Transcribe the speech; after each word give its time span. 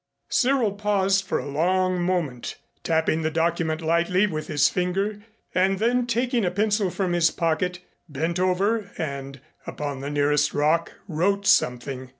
Cyril 0.29 0.71
paused 0.71 1.27
for 1.27 1.37
a 1.37 1.45
long 1.47 2.01
moment, 2.01 2.55
tapping 2.83 3.21
the 3.21 3.29
document 3.29 3.81
lightly 3.81 4.25
with 4.25 4.47
his 4.47 4.67
finger 4.67 5.21
and 5.53 5.77
then 5.77 6.07
taking 6.07 6.43
a 6.43 6.49
pencil 6.49 6.89
from 6.89 7.13
his 7.13 7.29
pocket 7.29 7.77
bent 8.09 8.39
over 8.39 8.89
and 8.97 9.41
upon 9.67 9.99
the 10.01 10.09
nearest 10.09 10.55
rock 10.55 10.93
wrote 11.07 11.45
something. 11.45 12.09